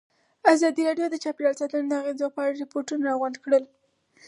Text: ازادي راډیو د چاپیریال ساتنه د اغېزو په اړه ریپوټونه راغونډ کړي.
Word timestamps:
ازادي 0.53 0.81
راډیو 0.87 1.07
د 1.11 1.15
چاپیریال 1.23 1.55
ساتنه 1.59 1.83
د 1.89 1.93
اغېزو 2.01 2.27
په 2.35 2.39
اړه 2.45 2.57
ریپوټونه 2.63 3.03
راغونډ 3.09 3.35
کړي. 3.43 3.63